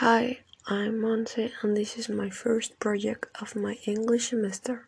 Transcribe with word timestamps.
Hi, 0.00 0.38
I'm 0.66 0.94
Monse 1.02 1.52
and 1.60 1.76
this 1.76 1.98
is 1.98 2.08
my 2.08 2.30
first 2.30 2.80
project 2.80 3.26
of 3.38 3.54
my 3.54 3.76
English 3.84 4.30
semester. 4.30 4.86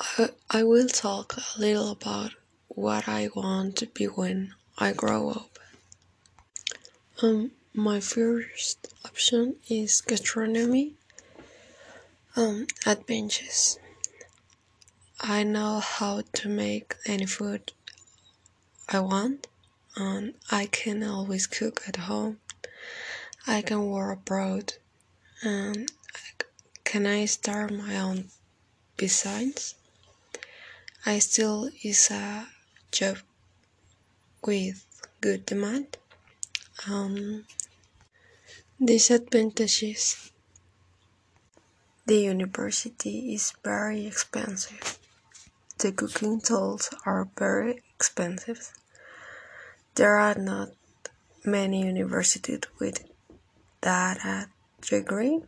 I, 0.00 0.30
I 0.50 0.64
will 0.64 0.88
talk 0.88 1.36
a 1.36 1.60
little 1.60 1.92
about 1.92 2.32
what 2.66 3.08
I 3.08 3.28
want 3.36 3.76
to 3.76 3.86
be 3.86 4.06
when 4.06 4.54
I 4.76 4.92
grow 4.92 5.30
up. 5.30 5.56
Um, 7.22 7.52
my 7.72 8.00
first 8.00 8.92
option 9.04 9.54
is 9.70 10.00
gastronomy. 10.00 10.94
Um. 12.34 12.66
I 15.20 15.44
know 15.44 15.78
how 15.78 16.22
to 16.32 16.48
make 16.48 16.96
any 17.06 17.26
food 17.26 17.70
I 18.88 18.98
want, 18.98 19.46
and 19.94 20.34
I 20.50 20.66
can 20.66 21.04
always 21.04 21.46
cook 21.46 21.82
at 21.86 21.94
home. 22.10 22.40
I 23.46 23.62
can 23.62 23.86
work 23.86 24.18
abroad, 24.18 24.74
and 25.42 25.90
can 26.84 27.06
I 27.06 27.24
start 27.26 27.72
my 27.72 27.98
own 27.98 28.30
business? 28.96 29.74
I 31.06 31.20
still 31.20 31.70
is 31.82 32.10
a 32.10 32.48
job 32.90 33.18
with 34.44 34.84
good 35.20 35.46
demand. 35.46 35.96
Um, 36.86 37.44
disadvantages. 38.82 40.30
The 42.06 42.20
university 42.20 43.34
is 43.34 43.52
very 43.64 44.06
expensive. 44.06 44.98
The 45.78 45.92
cooking 45.92 46.40
tools 46.40 46.90
are 47.04 47.28
very 47.36 47.82
expensive. 47.94 48.72
There 49.94 50.16
are 50.16 50.34
not 50.34 50.70
many 51.44 51.84
universities 51.84 52.60
with 52.78 53.04
that 53.82 54.48
degree. 54.80 55.40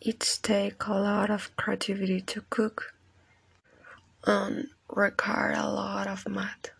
It 0.00 0.38
takes 0.42 0.86
a 0.86 0.92
lot 0.92 1.30
of 1.30 1.54
creativity 1.56 2.20
to 2.20 2.42
cook 2.50 2.92
and 4.26 4.68
require 4.88 5.52
a 5.56 5.66
lot 5.66 6.06
of 6.06 6.28
math. 6.28 6.70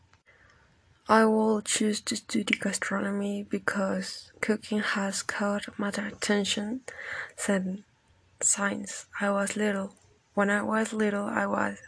I 1.08 1.26
will 1.26 1.60
choose 1.60 2.00
to 2.02 2.16
study 2.16 2.56
gastronomy 2.58 3.42
because 3.42 4.32
cooking 4.40 4.80
has 4.80 5.22
caught 5.22 5.78
my 5.78 5.88
attention 5.88 6.80
since 7.36 7.82
since 8.40 9.06
I 9.20 9.30
was 9.30 9.56
little. 9.56 9.94
When 10.34 10.50
I 10.50 10.62
was 10.62 10.92
little, 10.92 11.26
I 11.26 11.46
was 11.46 11.78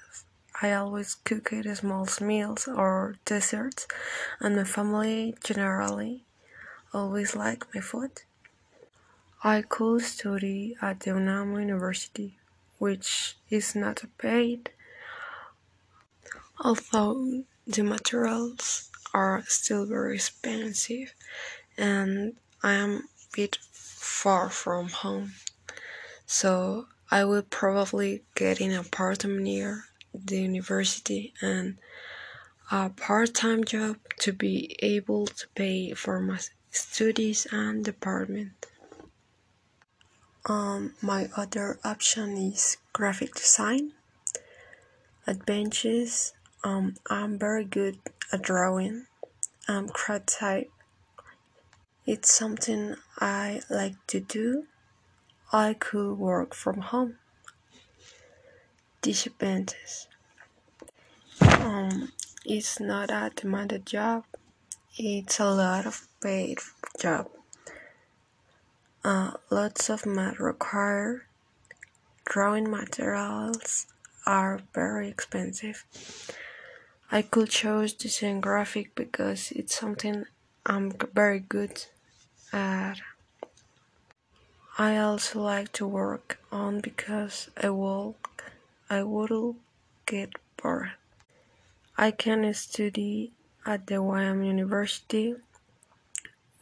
I 0.63 0.73
always 0.73 1.15
cooked 1.15 1.55
small 1.77 2.07
meals 2.21 2.67
or 2.67 3.17
desserts, 3.27 3.87
and 4.41 4.57
my 4.57 4.65
family 4.65 5.35
generally 5.45 6.25
always 6.95 7.37
liked 7.37 7.75
my 7.75 7.81
food. 7.81 8.23
I 9.47 9.63
could 9.63 10.03
study 10.03 10.77
at 10.83 10.99
the 10.99 11.11
UNAM 11.11 11.57
University, 11.57 12.37
which 12.79 13.37
is 13.49 13.77
not 13.77 14.03
paid, 14.19 14.71
although 16.59 17.45
the 17.65 17.85
materials 17.85 18.91
are 19.15 19.45
still 19.47 19.87
very 19.87 20.17
expensive 20.17 21.15
and 21.79 22.35
I 22.61 22.73
am 22.73 22.91
a 22.97 23.37
bit 23.37 23.59
far 23.71 24.51
from 24.51 24.89
home. 24.89 25.35
So 26.27 26.89
I 27.13 27.25
will 27.25 27.43
probably 27.43 28.25
get 28.35 28.61
an 28.61 28.73
apartment 28.73 29.43
near 29.43 29.85
the 30.13 30.41
university 30.41 31.35
and 31.41 31.79
a 32.73 32.91
part-time 32.91 33.63
job 33.63 33.99
to 34.23 34.33
be 34.33 34.75
able 34.81 35.29
to 35.29 35.47
pay 35.55 35.95
for 35.95 36.19
my 36.19 36.41
studies 36.73 37.47
and 37.53 37.87
apartment. 37.87 38.56
Um, 40.49 40.95
my 41.03 41.29
other 41.37 41.79
option 41.85 42.37
is 42.37 42.77
graphic 42.93 43.35
design. 43.35 43.93
Adventures. 45.27 46.33
Um, 46.63 46.95
I'm 47.11 47.39
very 47.39 47.65
good 47.65 47.99
at 48.33 48.43
drawing. 48.43 49.07
I'm 49.69 49.89
creative. 49.89 50.69
It's 52.07 52.33
something 52.33 52.95
I 53.19 53.61
like 53.69 53.97
to 54.07 54.21
do 54.21 54.67
I 55.53 55.75
could 55.75 56.15
work 56.19 56.55
from 56.55 56.81
home. 56.81 57.19
Disadvantages. 59.01 60.09
Um, 61.41 62.13
it's 62.45 62.81
not 62.81 63.11
a 63.11 63.31
demanded 63.35 63.87
job. 63.87 64.25
It's 64.99 65.39
a 65.39 65.51
lot 65.51 65.87
of 65.87 66.09
paid 66.21 66.59
job. 66.99 67.29
Uh, 69.07 69.31
lots 69.51 69.89
of 69.89 70.05
math. 70.05 70.39
Drawing 72.25 72.69
materials 72.69 73.87
are 74.27 74.61
very 74.75 75.07
expensive. 75.09 75.85
I 77.13 77.23
could 77.23 77.51
choose 77.51 77.93
design 77.93 78.41
graphic 78.41 78.97
because 78.97 79.53
it's 79.53 79.79
something 79.79 80.25
I'm 80.67 80.91
very 81.15 81.39
good 81.39 81.85
at. 82.53 82.97
I 84.77 84.97
also 84.97 85.41
like 85.41 85.71
to 85.75 85.87
work 85.87 86.41
on 86.51 86.81
because 86.81 87.49
I 87.63 87.71
will 87.71 88.17
I 88.91 89.05
would 89.05 89.55
get 90.05 90.31
bored. 90.61 90.95
I 91.97 92.11
can 92.11 92.53
study 92.55 93.31
at 93.65 93.87
the 93.87 94.03
YM 94.03 94.45
University, 94.45 95.37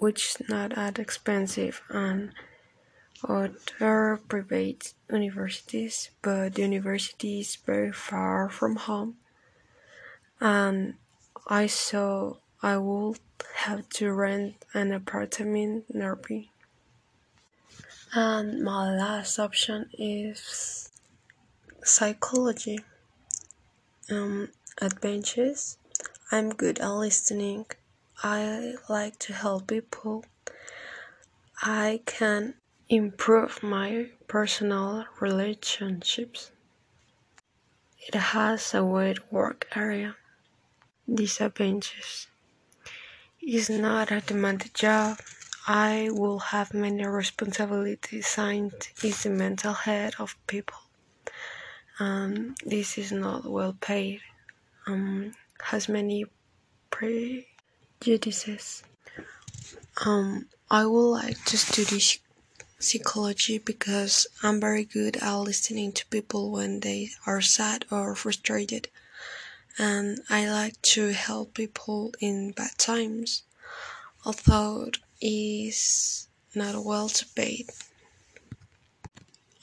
which 0.04 0.22
is 0.28 0.48
not 0.50 0.74
that 0.74 0.98
expensive, 0.98 1.80
and 1.88 2.30
other 3.26 4.20
private 4.28 4.92
universities, 5.10 6.10
but 6.20 6.54
the 6.54 6.60
university 6.60 7.40
is 7.40 7.56
very 7.56 7.90
far 7.90 8.50
from 8.50 8.76
home, 8.76 9.16
and 10.40 10.94
I 11.48 11.66
saw 11.68 12.34
I 12.62 12.76
would 12.76 13.18
have 13.64 13.88
to 13.96 14.12
rent 14.12 14.56
an 14.74 14.92
apartment 14.92 15.94
nearby. 15.94 16.48
And 18.12 18.62
my 18.62 18.94
last 18.94 19.38
option 19.38 19.88
is 19.98 20.90
psychology. 21.82 22.78
Um, 24.10 24.50
adventures. 24.82 25.78
I'm 26.30 26.50
good 26.50 26.78
at 26.78 26.92
listening. 26.92 27.64
I 28.22 28.74
like 28.88 29.18
to 29.20 29.32
help 29.32 29.66
people. 29.66 30.24
I 31.62 32.00
can 32.06 32.54
improve 32.88 33.62
my 33.62 34.10
personal 34.28 35.04
relationships. 35.20 36.52
It 38.06 38.14
has 38.14 38.74
a 38.74 38.84
wide 38.84 39.18
work 39.30 39.66
area. 39.74 40.16
Disadvantages. 41.12 42.28
It's 43.40 43.68
not 43.68 44.10
a 44.10 44.20
demanding 44.20 44.70
job. 44.74 45.18
I 45.66 46.08
will 46.12 46.38
have 46.38 46.74
many 46.74 47.06
responsibilities 47.06 48.34
and 48.38 48.72
is 49.02 49.22
the 49.22 49.30
mental 49.30 49.72
health 49.72 50.20
of 50.20 50.36
people. 50.46 50.78
Um, 51.98 52.54
this 52.64 52.98
is 52.98 53.12
not 53.12 53.44
well 53.46 53.76
paid. 53.80 54.20
Um, 54.86 55.32
has 55.62 55.88
many 55.88 56.26
prejudices. 58.04 58.82
Um, 60.04 60.46
I 60.70 60.84
would 60.84 61.10
like 61.10 61.42
to 61.46 61.56
study 61.56 62.02
psychology 62.78 63.56
because 63.58 64.26
I'm 64.42 64.60
very 64.60 64.84
good 64.84 65.16
at 65.16 65.36
listening 65.38 65.92
to 65.92 66.06
people 66.06 66.50
when 66.50 66.80
they 66.80 67.10
are 67.26 67.40
sad 67.40 67.86
or 67.90 68.14
frustrated, 68.14 68.88
and 69.78 70.20
I 70.28 70.50
like 70.50 70.80
to 70.94 71.12
help 71.12 71.54
people 71.54 72.12
in 72.20 72.52
bad 72.52 72.76
times. 72.76 73.42
Although 74.26 74.90
it 75.20 75.28
is 75.70 76.28
not 76.54 76.84
well 76.84 77.10
paid. 77.34 77.70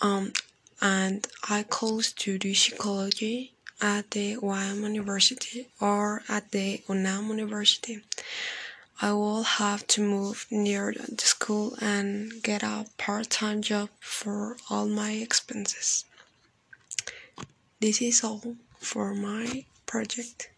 Um, 0.01 0.33
and 0.81 1.27
I 1.48 1.63
could 1.63 2.04
study 2.04 2.56
psychology 2.56 3.54
at 3.81 4.12
the 4.12 4.36
YM 4.38 4.83
University 4.83 5.68
or 5.81 6.22
at 6.30 6.51
the 6.51 6.83
UNAM 6.88 7.30
University. 7.30 8.01
I 9.01 9.13
will 9.13 9.42
have 9.44 9.88
to 9.88 10.01
move 10.01 10.45
near 10.51 10.94
the 10.94 11.25
school 11.25 11.75
and 11.81 12.44
get 12.44 12.62
a 12.62 12.86
part-time 13.00 13.63
job 13.63 13.89
for 14.00 14.57
all 14.69 14.86
my 14.86 15.13
expenses. 15.13 16.06
This 17.80 18.00
is 18.00 18.24
all 18.24 18.57
for 18.78 19.16
my 19.16 19.66
project. 19.88 20.50